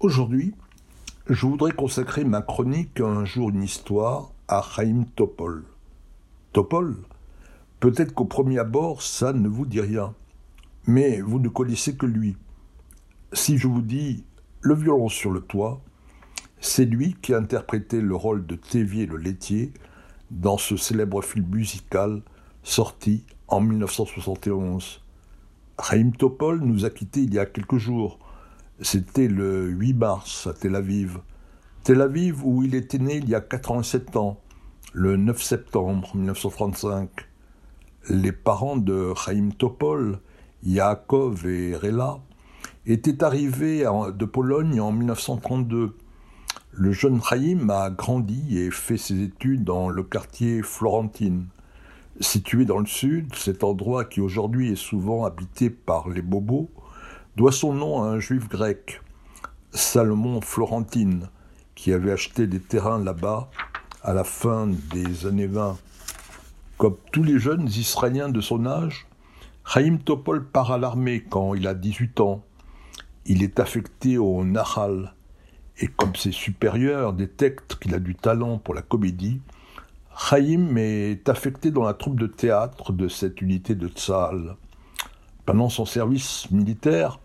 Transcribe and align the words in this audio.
Aujourd'hui, 0.00 0.52
je 1.26 1.46
voudrais 1.46 1.72
consacrer 1.72 2.22
ma 2.24 2.42
chronique 2.42 3.00
Un 3.00 3.24
jour 3.24 3.48
une 3.48 3.62
histoire 3.62 4.30
à 4.46 4.60
Chaim 4.60 5.06
Topol. 5.16 5.64
Topol 6.52 6.96
Peut-être 7.80 8.12
qu'au 8.12 8.26
premier 8.26 8.58
abord, 8.58 9.00
ça 9.00 9.32
ne 9.32 9.48
vous 9.48 9.64
dit 9.64 9.80
rien, 9.80 10.12
mais 10.86 11.22
vous 11.22 11.38
ne 11.38 11.48
connaissez 11.48 11.96
que 11.96 12.04
lui. 12.04 12.36
Si 13.32 13.56
je 13.56 13.68
vous 13.68 13.80
dis 13.80 14.22
Le 14.60 14.74
violon 14.74 15.08
sur 15.08 15.30
le 15.30 15.40
toit, 15.40 15.80
c'est 16.60 16.84
lui 16.84 17.16
qui 17.22 17.32
a 17.32 17.38
interprété 17.38 18.02
le 18.02 18.14
rôle 18.14 18.44
de 18.44 18.56
Tévier 18.56 19.06
le 19.06 19.16
laitier 19.16 19.72
dans 20.30 20.58
ce 20.58 20.76
célèbre 20.76 21.22
film 21.22 21.46
musical 21.46 22.20
sorti 22.62 23.24
en 23.48 23.62
1971. 23.62 25.00
Chaim 25.82 26.10
Topol 26.10 26.60
nous 26.60 26.84
a 26.84 26.90
quittés 26.90 27.22
il 27.22 27.32
y 27.32 27.38
a 27.38 27.46
quelques 27.46 27.78
jours. 27.78 28.18
C'était 28.82 29.28
le 29.28 29.68
8 29.70 29.94
mars 29.94 30.46
à 30.46 30.52
Tel 30.52 30.76
Aviv. 30.76 31.20
Tel 31.82 32.02
Aviv 32.02 32.44
où 32.44 32.62
il 32.62 32.74
était 32.74 32.98
né 32.98 33.16
il 33.16 33.28
y 33.28 33.34
a 33.34 33.40
87 33.40 34.16
ans, 34.16 34.38
le 34.92 35.16
9 35.16 35.42
septembre 35.42 36.14
1935. 36.14 37.08
Les 38.10 38.32
parents 38.32 38.76
de 38.76 39.14
Chaim 39.14 39.48
Topol, 39.56 40.18
Yaakov 40.62 41.46
et 41.46 41.74
Rela, 41.74 42.18
étaient 42.84 43.24
arrivés 43.24 43.84
de 44.14 44.24
Pologne 44.26 44.78
en 44.78 44.92
1932. 44.92 45.96
Le 46.72 46.92
jeune 46.92 47.22
Chaim 47.22 47.70
a 47.70 47.88
grandi 47.88 48.58
et 48.58 48.70
fait 48.70 48.98
ses 48.98 49.22
études 49.22 49.64
dans 49.64 49.88
le 49.88 50.02
quartier 50.02 50.60
Florentine. 50.60 51.46
Situé 52.20 52.66
dans 52.66 52.78
le 52.78 52.86
sud, 52.86 53.34
cet 53.36 53.64
endroit 53.64 54.04
qui 54.04 54.20
aujourd'hui 54.20 54.72
est 54.72 54.76
souvent 54.76 55.24
habité 55.24 55.70
par 55.70 56.10
les 56.10 56.22
bobos, 56.22 56.68
doit 57.36 57.52
son 57.52 57.74
nom 57.74 58.02
à 58.02 58.06
un 58.06 58.18
juif 58.18 58.48
grec, 58.48 59.02
Salomon 59.70 60.40
Florentine, 60.40 61.28
qui 61.74 61.92
avait 61.92 62.12
acheté 62.12 62.46
des 62.46 62.60
terrains 62.60 62.98
là-bas 62.98 63.50
à 64.02 64.14
la 64.14 64.24
fin 64.24 64.66
des 64.66 65.26
années 65.26 65.46
20. 65.46 65.76
Comme 66.78 66.96
tous 67.12 67.22
les 67.22 67.38
jeunes 67.38 67.68
Israéliens 67.68 68.30
de 68.30 68.40
son 68.40 68.64
âge, 68.64 69.06
Chaim 69.66 69.98
Topol 70.02 70.46
part 70.46 70.72
à 70.72 70.78
l'armée 70.78 71.24
quand 71.28 71.54
il 71.54 71.66
a 71.66 71.74
18 71.74 72.20
ans. 72.20 72.42
Il 73.26 73.42
est 73.42 73.60
affecté 73.60 74.16
au 74.16 74.42
Nahal, 74.42 75.12
et 75.78 75.88
comme 75.88 76.16
ses 76.16 76.32
supérieurs 76.32 77.12
détectent 77.12 77.74
qu'il 77.74 77.94
a 77.94 77.98
du 77.98 78.14
talent 78.14 78.56
pour 78.56 78.72
la 78.72 78.82
comédie, 78.82 79.42
Chaim 80.18 80.76
est 80.76 81.28
affecté 81.28 81.70
dans 81.70 81.84
la 81.84 81.92
troupe 81.92 82.18
de 82.18 82.28
théâtre 82.28 82.94
de 82.94 83.08
cette 83.08 83.42
unité 83.42 83.74
de 83.74 83.88
Tzahal. 83.88 84.56
Pendant 85.44 85.68
son 85.68 85.84
service 85.84 86.50
militaire, 86.50 87.20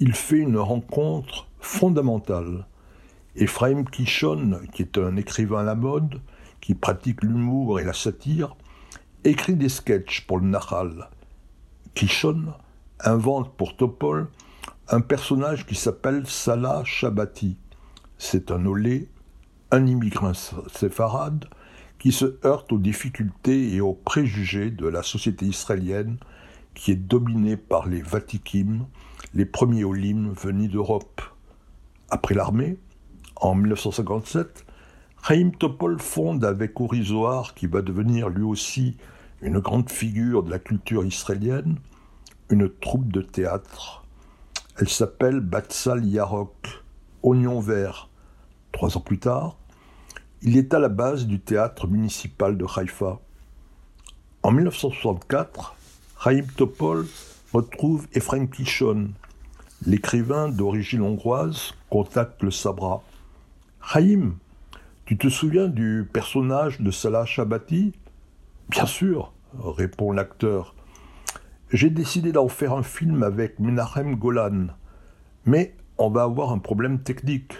il 0.00 0.14
fait 0.14 0.38
une 0.38 0.56
rencontre 0.56 1.46
fondamentale. 1.60 2.66
Ephraim 3.36 3.84
Kishon, 3.84 4.60
qui 4.72 4.82
est 4.82 4.96
un 4.96 5.16
écrivain 5.16 5.60
à 5.60 5.62
la 5.62 5.74
mode, 5.74 6.22
qui 6.62 6.74
pratique 6.74 7.22
l'humour 7.22 7.78
et 7.78 7.84
la 7.84 7.92
satire, 7.92 8.56
écrit 9.24 9.56
des 9.56 9.68
sketchs 9.68 10.26
pour 10.26 10.38
le 10.38 10.46
Nahal. 10.46 11.10
Kishon 11.94 12.54
invente 12.98 13.54
pour 13.56 13.76
Topol 13.76 14.28
un 14.88 15.02
personnage 15.02 15.66
qui 15.66 15.74
s'appelle 15.74 16.26
Salah 16.26 16.82
Shabati. 16.84 17.58
C'est 18.16 18.50
un 18.50 18.64
olé, 18.64 19.10
un 19.70 19.86
immigrant 19.86 20.32
séfarade, 20.34 21.44
qui 21.98 22.10
se 22.10 22.38
heurte 22.46 22.72
aux 22.72 22.78
difficultés 22.78 23.74
et 23.74 23.82
aux 23.82 23.92
préjugés 23.92 24.70
de 24.70 24.88
la 24.88 25.02
société 25.02 25.44
israélienne 25.44 26.16
qui 26.74 26.92
est 26.92 26.96
dominée 26.96 27.56
par 27.56 27.86
les 27.86 28.02
Vatikim, 28.02 28.86
les 29.34 29.44
premiers 29.44 29.84
olim 29.84 30.32
venus 30.32 30.70
d'Europe. 30.70 31.22
Après 32.10 32.34
l'armée, 32.34 32.78
en 33.36 33.54
1957, 33.54 34.64
Chaim 35.26 35.50
Topol 35.58 35.98
fonde 36.00 36.44
avec 36.44 36.80
Ourizoar, 36.80 37.54
qui 37.54 37.66
va 37.66 37.82
devenir 37.82 38.28
lui 38.28 38.42
aussi 38.42 38.96
une 39.42 39.58
grande 39.58 39.90
figure 39.90 40.42
de 40.42 40.50
la 40.50 40.58
culture 40.58 41.04
israélienne, 41.04 41.76
une 42.50 42.68
troupe 42.68 43.12
de 43.12 43.22
théâtre. 43.22 44.04
Elle 44.78 44.88
s'appelle 44.88 45.40
Batsal 45.40 46.04
Yarok, 46.06 46.82
Oignon 47.22 47.60
Vert. 47.60 48.08
Trois 48.72 48.96
ans 48.96 49.00
plus 49.00 49.18
tard, 49.18 49.56
il 50.42 50.56
est 50.56 50.72
à 50.72 50.78
la 50.78 50.88
base 50.88 51.26
du 51.26 51.40
théâtre 51.40 51.86
municipal 51.86 52.56
de 52.56 52.64
Haïfa. 52.64 53.20
En 54.42 54.52
1964, 54.52 55.76
Chaim 56.22 56.44
Topol 56.54 57.06
retrouve 57.50 58.06
Ephraim 58.12 58.46
Kishon. 58.46 59.12
L'écrivain 59.86 60.50
d'origine 60.50 61.00
hongroise 61.00 61.72
contacte 61.88 62.42
le 62.42 62.50
Sabra. 62.50 63.02
Chaim, 63.80 64.34
tu 65.06 65.16
te 65.16 65.30
souviens 65.30 65.66
du 65.66 66.06
personnage 66.12 66.78
de 66.82 66.90
Salah 66.90 67.24
Shabati? 67.24 67.94
Bien 68.68 68.84
sûr, 68.84 69.32
répond 69.58 70.12
l'acteur. 70.12 70.74
J'ai 71.72 71.88
décidé 71.88 72.32
d'en 72.32 72.48
faire 72.48 72.74
un 72.74 72.82
film 72.82 73.22
avec 73.22 73.58
Menachem 73.58 74.16
Golan. 74.16 74.66
Mais 75.46 75.74
on 75.96 76.10
va 76.10 76.24
avoir 76.24 76.52
un 76.52 76.58
problème 76.58 77.00
technique. 77.00 77.54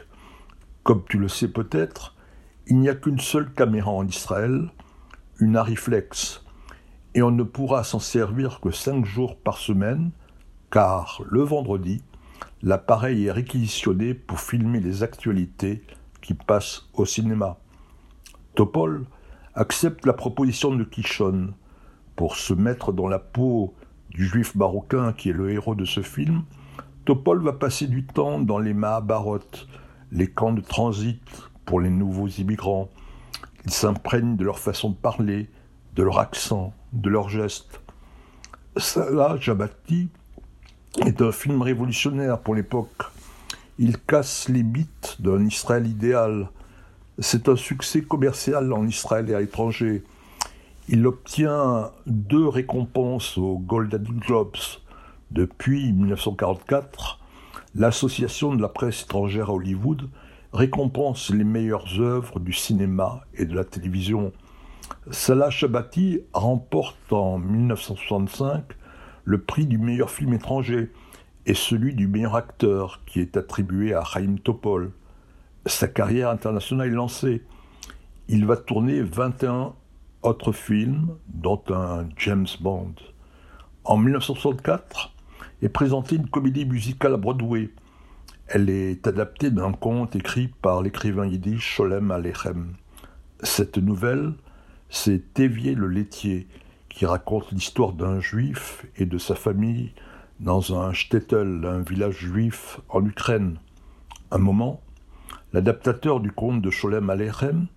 Comme 0.82 1.02
tu 1.08 1.18
le 1.18 1.28
sais 1.28 1.48
peut-être, 1.48 2.14
il 2.66 2.78
n'y 2.78 2.90
a 2.90 2.94
qu'une 2.94 3.20
seule 3.20 3.50
caméra 3.54 3.90
en 3.90 4.06
Israël, 4.06 4.68
une 5.38 5.56
Ariflex, 5.56 6.44
et 7.14 7.22
on 7.22 7.30
ne 7.30 7.42
pourra 7.42 7.84
s'en 7.84 7.98
servir 7.98 8.60
que 8.60 8.70
cinq 8.70 9.04
jours 9.04 9.36
par 9.36 9.58
semaine, 9.58 10.10
car 10.70 11.22
le 11.28 11.42
vendredi, 11.42 12.02
l'appareil 12.62 13.26
est 13.26 13.32
réquisitionné 13.32 14.14
pour 14.14 14.40
filmer 14.40 14.80
les 14.80 15.02
actualités 15.02 15.82
qui 16.20 16.34
passent 16.34 16.88
au 16.94 17.04
cinéma. 17.04 17.58
Topol 18.54 19.06
accepte 19.54 20.06
la 20.06 20.12
proposition 20.12 20.74
de 20.74 20.84
Kishon 20.84 21.54
pour 22.14 22.36
se 22.36 22.54
mettre 22.54 22.92
dans 22.92 23.08
la 23.08 23.18
peau 23.18 23.74
du 24.10 24.26
juif 24.26 24.54
marocain 24.54 25.12
qui 25.12 25.30
est 25.30 25.34
le 25.34 25.50
héros 25.50 25.74
de 25.74 25.84
ce 25.84 26.02
film. 26.02 26.42
Topol 27.04 27.42
va 27.42 27.52
passer 27.52 27.86
du 27.86 28.04
temps 28.04 28.40
dans 28.40 28.58
les 28.58 28.74
Mahabharot, 28.74 29.40
les 30.12 30.28
camps 30.28 30.52
de 30.52 30.60
transit 30.60 31.20
pour 31.64 31.80
les 31.80 31.90
nouveaux 31.90 32.28
immigrants. 32.28 32.88
Ils 33.64 33.72
s'imprègnent 33.72 34.36
de 34.36 34.44
leur 34.44 34.58
façon 34.58 34.90
de 34.90 34.96
parler, 34.96 35.48
de 36.00 36.04
leur 36.06 36.18
accent, 36.18 36.72
de 36.94 37.10
leurs 37.10 37.28
gestes. 37.28 37.78
Salah 38.78 39.36
Jabati 39.38 40.08
est 41.04 41.20
un 41.20 41.30
film 41.30 41.60
révolutionnaire 41.60 42.38
pour 42.38 42.54
l'époque. 42.54 43.02
Il 43.78 43.98
casse 43.98 44.48
les 44.48 44.62
mythes 44.62 45.16
d'un 45.18 45.44
Israël 45.44 45.86
idéal. 45.86 46.48
C'est 47.18 47.50
un 47.50 47.56
succès 47.56 48.00
commercial 48.00 48.72
en 48.72 48.86
Israël 48.86 49.28
et 49.28 49.34
à 49.34 49.40
l'étranger. 49.40 50.02
Il 50.88 51.06
obtient 51.06 51.90
deux 52.06 52.48
récompenses 52.48 53.36
aux 53.36 53.58
Golden 53.58 54.04
Globes. 54.04 54.56
Depuis 55.30 55.92
1944, 55.92 57.18
l'Association 57.74 58.54
de 58.54 58.62
la 58.62 58.70
presse 58.70 59.02
étrangère 59.02 59.50
à 59.50 59.52
Hollywood 59.52 60.08
récompense 60.54 61.28
les 61.28 61.44
meilleures 61.44 62.00
œuvres 62.00 62.40
du 62.40 62.54
cinéma 62.54 63.20
et 63.34 63.44
de 63.44 63.54
la 63.54 63.64
télévision. 63.64 64.32
Salah 65.10 65.50
Shabati 65.50 66.20
remporte 66.32 67.12
en 67.12 67.38
1965 67.38 68.64
le 69.24 69.40
prix 69.40 69.66
du 69.66 69.78
meilleur 69.78 70.10
film 70.10 70.32
étranger 70.34 70.90
et 71.46 71.54
celui 71.54 71.94
du 71.94 72.06
meilleur 72.06 72.36
acteur 72.36 73.02
qui 73.06 73.20
est 73.20 73.36
attribué 73.36 73.94
à 73.94 74.04
Chaim 74.04 74.36
Topol. 74.42 74.92
Sa 75.66 75.88
carrière 75.88 76.30
internationale 76.30 76.88
est 76.88 76.92
lancée. 76.92 77.42
Il 78.28 78.46
va 78.46 78.56
tourner 78.56 79.02
21 79.02 79.74
autres 80.22 80.52
films, 80.52 81.16
dont 81.28 81.62
un 81.70 82.08
James 82.16 82.46
Bond. 82.60 82.94
En 83.84 83.96
1964 83.96 85.14
est 85.62 85.68
présentée 85.68 86.16
une 86.16 86.28
comédie 86.28 86.66
musicale 86.66 87.14
à 87.14 87.16
Broadway 87.16 87.70
elle 88.52 88.68
est 88.68 89.06
adaptée 89.06 89.52
d'un 89.52 89.70
conte 89.70 90.16
écrit 90.16 90.48
par 90.48 90.82
l'écrivain 90.82 91.24
yiddish 91.24 91.76
Sholem 91.76 92.10
Alechem. 92.10 92.74
Cette 93.44 93.78
nouvelle, 93.78 94.32
c'est 94.90 95.32
Tévier 95.34 95.74
le 95.74 95.86
laitier 95.86 96.48
qui 96.88 97.06
raconte 97.06 97.52
l'histoire 97.52 97.92
d'un 97.92 98.20
juif 98.20 98.84
et 98.96 99.06
de 99.06 99.18
sa 99.18 99.36
famille 99.36 99.92
dans 100.40 100.76
un 100.76 100.92
shtetl, 100.92 101.64
un 101.64 101.80
village 101.80 102.18
juif 102.18 102.80
en 102.88 103.04
Ukraine. 103.06 103.58
Un 104.32 104.38
moment, 104.38 104.80
l'adaptateur 105.52 106.18
du 106.18 106.32
conte 106.32 106.60
de 106.60 106.70
Sholem 106.70 107.08
Alechem, 107.08 107.68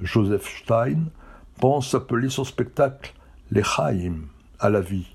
Joseph 0.00 0.48
Stein, 0.48 1.04
pense 1.60 1.94
appeler 1.94 2.30
son 2.30 2.44
spectacle 2.44 3.14
L'Echaim, 3.50 4.22
à 4.58 4.70
la 4.70 4.80
vie. 4.80 5.14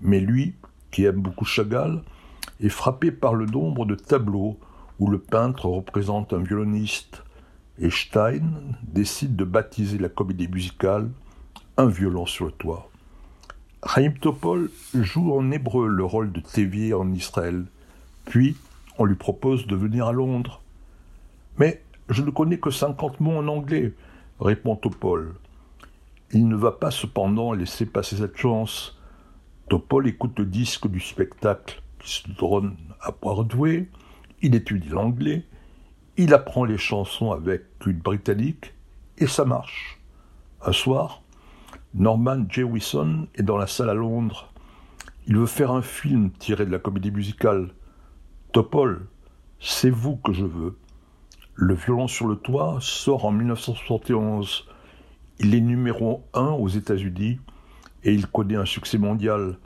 Mais 0.00 0.20
lui, 0.20 0.54
qui 0.90 1.04
aime 1.04 1.20
beaucoup 1.20 1.44
Chagall, 1.44 2.02
est 2.60 2.70
frappé 2.70 3.12
par 3.12 3.34
le 3.34 3.44
nombre 3.44 3.84
de 3.84 3.94
tableaux 3.94 4.58
où 4.98 5.10
le 5.10 5.18
peintre 5.18 5.66
représente 5.66 6.32
un 6.32 6.42
violoniste, 6.42 7.22
et 7.80 7.90
Stein 7.90 8.42
décide 8.82 9.36
de 9.36 9.44
baptiser 9.44 9.98
la 9.98 10.08
comédie 10.08 10.48
musicale 10.48 11.10
Un 11.76 11.86
violon 11.86 12.26
sur 12.26 12.46
le 12.46 12.52
toit. 12.52 12.90
Chaim 13.86 14.12
Topol 14.20 14.70
joue 14.94 15.32
en 15.32 15.50
hébreu 15.52 15.86
le 15.86 16.04
rôle 16.04 16.32
de 16.32 16.40
Tévier 16.40 16.94
en 16.94 17.12
Israël, 17.12 17.66
puis 18.24 18.56
on 18.98 19.04
lui 19.04 19.14
propose 19.14 19.66
de 19.66 19.76
venir 19.76 20.06
à 20.06 20.12
Londres. 20.12 20.60
Mais 21.58 21.82
je 22.08 22.22
ne 22.22 22.30
connais 22.30 22.58
que 22.58 22.70
cinquante 22.70 23.20
mots 23.20 23.36
en 23.36 23.46
anglais, 23.46 23.92
répond 24.40 24.74
Topol. 24.74 25.34
Il 26.32 26.48
ne 26.48 26.56
va 26.56 26.72
pas 26.72 26.90
cependant 26.90 27.52
laisser 27.52 27.86
passer 27.86 28.16
cette 28.16 28.36
chance. 28.36 28.98
Topol 29.68 30.08
écoute 30.08 30.38
le 30.38 30.46
disque 30.46 30.88
du 30.88 31.00
spectacle 31.00 31.80
qui 32.00 32.10
se 32.10 32.30
drone 32.32 32.76
à 33.00 33.12
Broadway, 33.12 33.88
il 34.42 34.54
étudie 34.54 34.88
l'anglais, 34.88 35.44
il 36.18 36.34
apprend 36.34 36.64
les 36.64 36.78
chansons 36.78 37.30
avec 37.30 37.62
une 37.86 37.98
britannique, 37.98 38.74
et 39.18 39.28
ça 39.28 39.44
marche. 39.44 40.00
Un 40.60 40.72
soir, 40.72 41.22
Norman 41.94 42.44
Jewison 42.48 43.28
est 43.36 43.44
dans 43.44 43.56
la 43.56 43.68
salle 43.68 43.88
à 43.88 43.94
Londres. 43.94 44.52
Il 45.28 45.36
veut 45.36 45.46
faire 45.46 45.70
un 45.70 45.80
film 45.80 46.30
tiré 46.32 46.66
de 46.66 46.72
la 46.72 46.80
comédie 46.80 47.12
musicale. 47.12 47.68
Topol, 48.50 49.06
c'est 49.60 49.90
vous 49.90 50.16
que 50.16 50.32
je 50.32 50.44
veux. 50.44 50.76
Le 51.54 51.74
violon 51.74 52.08
sur 52.08 52.26
le 52.26 52.34
toit 52.34 52.78
sort 52.80 53.24
en 53.24 53.30
1971. 53.30 54.66
Il 55.38 55.54
est 55.54 55.60
numéro 55.60 56.24
un 56.34 56.50
aux 56.50 56.68
États-Unis 56.68 57.38
et 58.02 58.12
il 58.12 58.26
connaît 58.26 58.56
un 58.56 58.64
succès 58.64 58.98
mondial. 58.98 59.56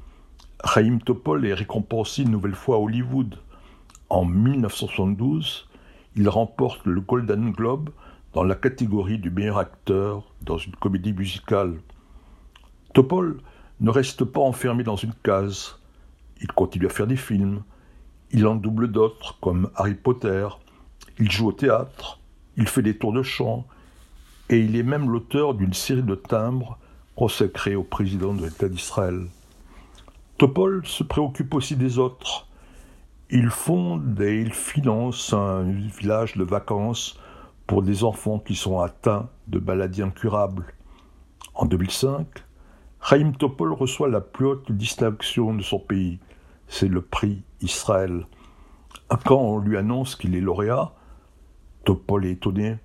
Chaim 0.66 0.98
Topol 1.02 1.46
est 1.46 1.54
récompensé 1.54 2.24
une 2.24 2.30
nouvelle 2.30 2.54
fois 2.54 2.76
à 2.76 2.78
Hollywood. 2.78 3.38
En 4.10 4.26
1972, 4.26 5.66
il 6.16 6.28
remporte 6.28 6.84
le 6.86 7.00
Golden 7.00 7.52
Globe 7.52 7.90
dans 8.34 8.44
la 8.44 8.54
catégorie 8.54 9.18
du 9.18 9.30
meilleur 9.30 9.58
acteur 9.58 10.24
dans 10.42 10.58
une 10.58 10.76
comédie 10.76 11.12
musicale. 11.12 11.78
Topol 12.94 13.40
ne 13.80 13.90
reste 13.90 14.24
pas 14.24 14.40
enfermé 14.40 14.84
dans 14.84 14.96
une 14.96 15.14
case. 15.22 15.78
Il 16.40 16.48
continue 16.48 16.86
à 16.86 16.90
faire 16.90 17.06
des 17.06 17.16
films. 17.16 17.62
Il 18.30 18.46
en 18.46 18.54
double 18.54 18.90
d'autres 18.90 19.38
comme 19.40 19.70
Harry 19.74 19.94
Potter. 19.94 20.46
Il 21.18 21.30
joue 21.30 21.48
au 21.48 21.52
théâtre. 21.52 22.20
Il 22.56 22.68
fait 22.68 22.82
des 22.82 22.96
tours 22.96 23.12
de 23.12 23.22
chant 23.22 23.66
et 24.50 24.58
il 24.58 24.76
est 24.76 24.82
même 24.82 25.10
l'auteur 25.10 25.54
d'une 25.54 25.72
série 25.72 26.02
de 26.02 26.14
timbres 26.14 26.78
consacrés 27.16 27.74
au 27.76 27.84
président 27.84 28.34
de 28.34 28.44
l'État 28.44 28.68
d'Israël. 28.68 29.26
Topol 30.38 30.86
se 30.86 31.04
préoccupe 31.04 31.54
aussi 31.54 31.76
des 31.76 31.98
autres. 31.98 32.46
Il 33.34 33.48
fonde 33.48 34.20
et 34.20 34.42
il 34.42 34.52
finance 34.52 35.32
un 35.32 35.62
village 35.62 36.36
de 36.36 36.44
vacances 36.44 37.18
pour 37.66 37.82
des 37.82 38.04
enfants 38.04 38.38
qui 38.38 38.54
sont 38.54 38.80
atteints 38.80 39.30
de 39.48 39.58
maladies 39.58 40.02
incurables. 40.02 40.66
En 41.54 41.64
2005, 41.64 42.26
Chaim 43.02 43.32
Topol 43.32 43.72
reçoit 43.72 44.10
la 44.10 44.20
plus 44.20 44.44
haute 44.44 44.70
distinction 44.70 45.54
de 45.54 45.62
son 45.62 45.78
pays, 45.78 46.18
c'est 46.68 46.88
le 46.88 47.00
prix 47.00 47.42
Israël. 47.62 48.26
Quand 49.24 49.40
on 49.40 49.56
lui 49.60 49.78
annonce 49.78 50.14
qu'il 50.14 50.36
est 50.36 50.42
lauréat, 50.42 50.92
Topol 51.86 52.26
est 52.26 52.32
étonné. 52.32 52.76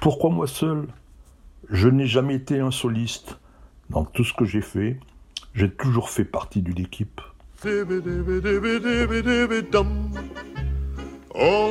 Pourquoi 0.00 0.30
moi 0.30 0.46
seul? 0.46 0.86
Je 1.68 1.88
n'ai 1.88 2.06
jamais 2.06 2.36
été 2.36 2.60
un 2.60 2.70
soliste. 2.70 3.40
Dans 3.90 4.04
tout 4.04 4.22
ce 4.22 4.34
que 4.34 4.44
j'ai 4.44 4.62
fait, 4.62 5.00
j'ai 5.52 5.68
toujours 5.68 6.10
fait 6.10 6.24
partie 6.24 6.62
d'une 6.62 6.78
équipe. 6.78 7.20
All 7.66 7.70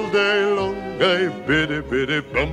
day 0.10 0.46
long 0.58 0.76
I 1.00 1.30
biddy 1.46 1.82
biddy 1.82 2.20
bum. 2.34 2.50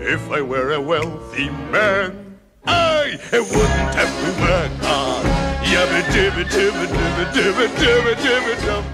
If 0.00 0.30
I 0.30 0.42
were 0.42 0.72
a 0.74 0.80
wealthy 0.82 1.48
man, 1.72 2.38
I 2.66 3.18
wouldn't 3.32 3.94
have 3.94 4.12
to 4.20 4.30
work 4.42 4.72
hard. 4.84 5.24
Yabba 5.64 6.00
dibba 6.12 6.44
dibba 6.44 6.84
dibba 6.94 7.24
dibba 7.32 7.66
dibba 7.80 8.12
dibba 8.22 8.54
dum. 8.66 8.84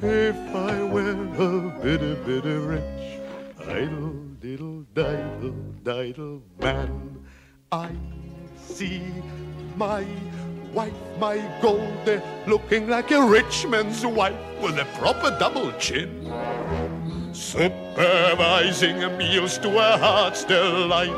If 0.00 0.38
I 0.54 0.84
were 0.84 1.10
a 1.10 1.50
biddy 1.82 2.14
biddy 2.24 2.56
rich, 2.70 3.20
idle 3.66 4.14
diddle 4.40 4.84
diddle 4.94 5.58
diddle 5.82 6.42
man, 6.60 6.92
I 7.72 7.90
see 8.56 9.02
my 9.76 10.06
wife, 10.74 10.92
my 11.20 11.38
gold, 11.62 12.20
looking 12.46 12.88
like 12.88 13.12
a 13.12 13.24
rich 13.24 13.66
man's 13.66 14.04
wife 14.04 14.36
with 14.60 14.78
a 14.78 14.84
proper 14.98 15.36
double 15.38 15.70
chin. 15.78 16.32
Supervising 17.32 18.98
meals 19.16 19.56
to 19.58 19.70
her 19.70 19.96
heart's 19.98 20.44
delight. 20.44 21.14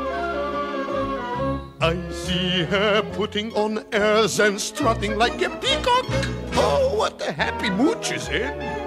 I 1.81 1.97
see 2.11 2.63
her 2.63 3.01
putting 3.13 3.53
on 3.53 3.83
airs 3.91 4.39
and 4.39 4.61
strutting 4.61 5.17
like 5.17 5.41
a 5.41 5.49
peacock. 5.49 6.05
Oh, 6.53 6.95
what 6.95 7.21
a 7.27 7.31
happy 7.31 7.69
mood 7.69 8.05
she's 8.05 8.29
in 8.29 8.77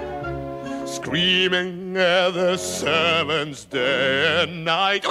screaming 0.85 1.95
at 1.95 2.31
the 2.31 2.57
servants 2.57 3.63
day 3.63 4.43
and 4.43 4.65
night. 4.65 5.05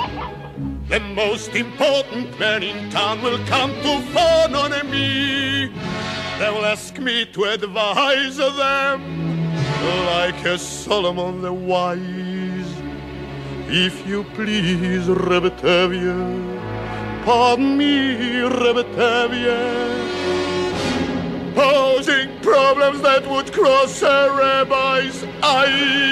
the 0.88 1.00
most 1.00 1.54
important 1.54 2.38
man 2.38 2.62
in 2.62 2.90
town 2.90 3.20
will 3.22 3.38
come 3.46 3.72
to 3.82 4.00
phone 4.12 4.54
on 4.54 4.70
me. 4.90 5.66
They 6.38 6.50
will 6.50 6.64
ask 6.64 6.98
me 6.98 7.26
to 7.26 7.44
advise 7.44 8.36
them 8.36 9.56
like 10.06 10.44
a 10.44 10.58
Solomon 10.58 11.42
the 11.42 11.52
wise. 11.52 12.00
If 13.68 14.06
you 14.06 14.24
please, 14.34 15.06
Rebetavia, 15.06 16.16
pardon 17.24 17.76
me, 17.76 18.14
Rebetavia 18.62 20.06
posing 21.54 22.38
problems 22.42 23.00
that 23.00 23.26
would 23.28 23.52
cross 23.52 24.02
a 24.02 24.30
rabbi's 24.30 25.24
eyes. 25.42 26.06